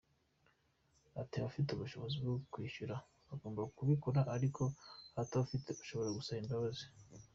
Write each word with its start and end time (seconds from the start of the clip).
Ati” 1.21 1.35
Abafite 1.37 1.69
ubushobozi 1.71 2.15
bwo 2.23 2.35
kwishyura 2.51 2.95
bagomba 3.27 3.61
kubikora 3.77 4.19
ariko 4.35 4.63
abatabufite 5.15 5.69
bashobora 5.77 6.15
gusaba 6.17 6.41
imbabazi. 6.43 6.85